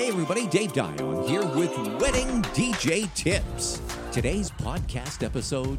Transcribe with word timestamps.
Hey 0.00 0.08
everybody, 0.08 0.46
Dave 0.46 0.72
Dion 0.72 0.96
here 1.28 1.44
with 1.44 1.76
Wedding 2.00 2.40
DJ 2.54 3.12
Tips. 3.12 3.82
Today's 4.12 4.50
podcast 4.50 5.22
episode 5.22 5.78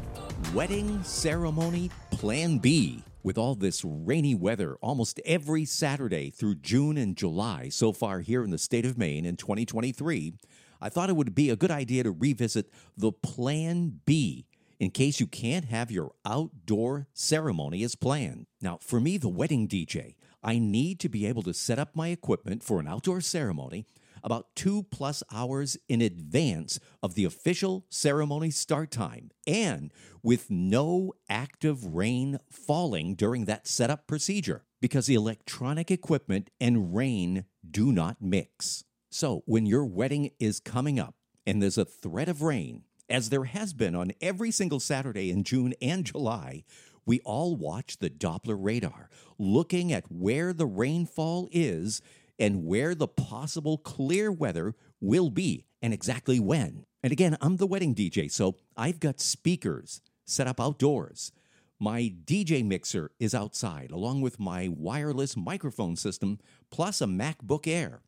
Wedding 0.54 1.02
Ceremony 1.02 1.90
Plan 2.12 2.58
B. 2.58 3.02
With 3.24 3.36
all 3.36 3.56
this 3.56 3.84
rainy 3.84 4.36
weather 4.36 4.76
almost 4.80 5.20
every 5.24 5.64
Saturday 5.64 6.30
through 6.30 6.54
June 6.54 6.98
and 6.98 7.16
July 7.16 7.68
so 7.68 7.92
far 7.92 8.20
here 8.20 8.44
in 8.44 8.50
the 8.50 8.58
state 8.58 8.86
of 8.86 8.96
Maine 8.96 9.26
in 9.26 9.36
2023, 9.36 10.34
I 10.80 10.88
thought 10.88 11.10
it 11.10 11.16
would 11.16 11.34
be 11.34 11.50
a 11.50 11.56
good 11.56 11.72
idea 11.72 12.04
to 12.04 12.12
revisit 12.12 12.70
the 12.96 13.10
Plan 13.10 14.02
B 14.06 14.46
in 14.78 14.92
case 14.92 15.18
you 15.18 15.26
can't 15.26 15.64
have 15.64 15.90
your 15.90 16.12
outdoor 16.24 17.08
ceremony 17.12 17.82
as 17.82 17.96
planned. 17.96 18.46
Now, 18.60 18.78
for 18.80 19.00
me, 19.00 19.16
the 19.16 19.28
wedding 19.28 19.66
DJ, 19.66 20.14
I 20.44 20.60
need 20.60 21.00
to 21.00 21.08
be 21.08 21.26
able 21.26 21.42
to 21.42 21.52
set 21.52 21.80
up 21.80 21.96
my 21.96 22.08
equipment 22.08 22.62
for 22.62 22.78
an 22.78 22.86
outdoor 22.86 23.20
ceremony 23.20 23.84
about 24.22 24.54
two 24.54 24.84
plus 24.84 25.22
hours 25.32 25.76
in 25.88 26.00
advance 26.00 26.78
of 27.02 27.14
the 27.14 27.24
official 27.24 27.86
ceremony 27.88 28.50
start 28.50 28.90
time 28.90 29.30
and 29.46 29.92
with 30.22 30.50
no 30.50 31.12
active 31.28 31.84
rain 31.84 32.38
falling 32.50 33.14
during 33.14 33.44
that 33.44 33.66
setup 33.66 34.06
procedure 34.06 34.64
because 34.80 35.06
the 35.06 35.14
electronic 35.14 35.90
equipment 35.90 36.50
and 36.60 36.94
rain 36.94 37.44
do 37.68 37.92
not 37.92 38.16
mix. 38.20 38.84
So, 39.10 39.42
when 39.46 39.66
your 39.66 39.84
wedding 39.84 40.30
is 40.40 40.58
coming 40.58 40.98
up 40.98 41.14
and 41.46 41.62
there's 41.62 41.78
a 41.78 41.84
threat 41.84 42.28
of 42.28 42.42
rain, 42.42 42.84
as 43.08 43.28
there 43.28 43.44
has 43.44 43.74
been 43.74 43.94
on 43.94 44.12
every 44.20 44.50
single 44.50 44.80
Saturday 44.80 45.30
in 45.30 45.44
June 45.44 45.74
and 45.82 46.04
July, 46.04 46.64
we 47.04 47.20
all 47.20 47.56
watch 47.56 47.98
the 47.98 48.10
Doppler 48.10 48.56
radar, 48.58 49.10
looking 49.38 49.92
at 49.92 50.10
where 50.10 50.52
the 50.52 50.66
rainfall 50.66 51.48
is 51.52 52.00
and 52.42 52.64
where 52.64 52.92
the 52.92 53.06
possible 53.06 53.78
clear 53.78 54.32
weather 54.32 54.74
will 55.00 55.30
be 55.30 55.64
and 55.80 55.94
exactly 55.94 56.40
when. 56.40 56.84
And 57.00 57.12
again, 57.12 57.38
I'm 57.40 57.56
the 57.56 57.68
wedding 57.68 57.94
DJ, 57.94 58.28
so 58.28 58.56
I've 58.76 58.98
got 58.98 59.20
speakers 59.20 60.00
set 60.24 60.48
up 60.48 60.60
outdoors. 60.60 61.30
My 61.78 62.12
DJ 62.24 62.66
mixer 62.66 63.12
is 63.20 63.32
outside, 63.32 63.92
along 63.92 64.22
with 64.22 64.40
my 64.40 64.66
wireless 64.68 65.36
microphone 65.36 65.94
system, 65.94 66.40
plus 66.68 67.00
a 67.00 67.06
MacBook 67.06 67.68
Air. 67.68 68.02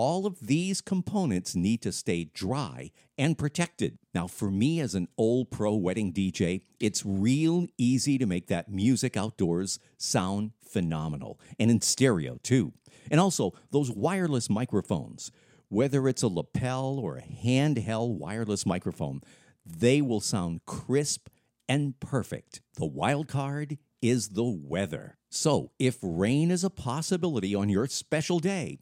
All 0.00 0.26
of 0.26 0.38
these 0.38 0.80
components 0.80 1.56
need 1.56 1.82
to 1.82 1.90
stay 1.90 2.30
dry 2.32 2.92
and 3.18 3.36
protected. 3.36 3.98
Now, 4.14 4.28
for 4.28 4.48
me 4.48 4.78
as 4.78 4.94
an 4.94 5.08
old 5.18 5.50
pro 5.50 5.74
wedding 5.74 6.12
DJ, 6.12 6.60
it's 6.78 7.04
real 7.04 7.66
easy 7.78 8.16
to 8.16 8.24
make 8.24 8.46
that 8.46 8.70
music 8.70 9.16
outdoors 9.16 9.80
sound 9.96 10.52
phenomenal 10.62 11.40
and 11.58 11.68
in 11.68 11.80
stereo 11.80 12.38
too. 12.44 12.74
And 13.10 13.18
also, 13.18 13.54
those 13.72 13.90
wireless 13.90 14.48
microphones, 14.48 15.32
whether 15.68 16.06
it's 16.06 16.22
a 16.22 16.28
lapel 16.28 17.00
or 17.00 17.16
a 17.16 17.22
handheld 17.22 18.18
wireless 18.18 18.64
microphone, 18.64 19.20
they 19.66 20.00
will 20.00 20.20
sound 20.20 20.64
crisp 20.64 21.28
and 21.68 21.98
perfect. 21.98 22.60
The 22.76 22.86
wild 22.86 23.26
card 23.26 23.78
is 24.00 24.28
the 24.28 24.44
weather. 24.44 25.18
So, 25.28 25.72
if 25.80 25.98
rain 26.02 26.52
is 26.52 26.62
a 26.62 26.70
possibility 26.70 27.52
on 27.52 27.68
your 27.68 27.88
special 27.88 28.38
day, 28.38 28.78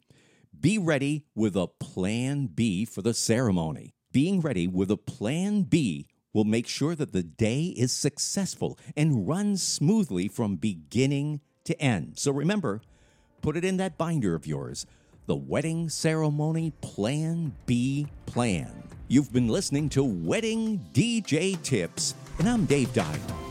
be 0.61 0.77
ready 0.77 1.25
with 1.35 1.55
a 1.55 1.67
plan 1.67 2.47
B 2.47 2.85
for 2.85 3.01
the 3.01 3.13
ceremony. 3.13 3.93
Being 4.11 4.41
ready 4.41 4.67
with 4.67 4.89
a 4.89 4.97
plan 4.97 5.63
B 5.63 6.07
will 6.33 6.45
make 6.45 6.67
sure 6.67 6.95
that 6.95 7.13
the 7.13 7.23
day 7.23 7.73
is 7.77 7.91
successful 7.91 8.77
and 8.95 9.27
runs 9.27 9.61
smoothly 9.61 10.27
from 10.27 10.55
beginning 10.55 11.41
to 11.65 11.79
end. 11.81 12.17
So 12.17 12.31
remember, 12.31 12.81
put 13.41 13.57
it 13.57 13.65
in 13.65 13.77
that 13.77 13.97
binder 13.97 14.35
of 14.35 14.47
yours 14.47 14.85
the 15.25 15.35
Wedding 15.35 15.89
Ceremony 15.89 16.71
Plan 16.79 17.53
B 17.65 18.07
Plan. 18.25 18.71
You've 19.09 19.33
been 19.33 19.49
listening 19.49 19.89
to 19.89 20.03
Wedding 20.03 20.79
DJ 20.93 21.61
Tips, 21.63 22.15
and 22.39 22.47
I'm 22.47 22.65
Dave 22.65 22.93
Dion. 22.93 23.46